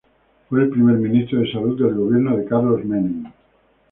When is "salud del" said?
1.51-1.93